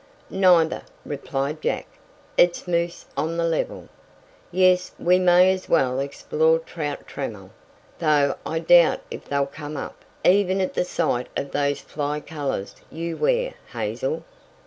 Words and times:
"Neither," 0.31 0.81
replied 1.05 1.61
Jack. 1.61 1.85
"It's 2.35 2.67
Moose 2.67 3.05
on 3.15 3.37
the 3.37 3.43
level. 3.43 3.87
Yes, 4.51 4.93
we 4.97 5.19
may 5.19 5.53
as 5.53 5.69
well 5.69 5.99
explore 5.99 6.57
Trout 6.57 7.05
Trammel 7.05 7.51
though 7.99 8.35
I 8.43 8.57
doubt 8.57 9.01
if 9.11 9.25
they'll 9.25 9.45
come 9.45 9.77
up 9.77 10.03
even 10.25 10.59
at 10.59 10.73
the 10.73 10.85
sight 10.85 11.27
of 11.37 11.51
those 11.51 11.81
fly 11.81 12.19
colors 12.19 12.75
you 12.91 13.15
wear, 13.15 13.53
Hazel." 13.73 14.23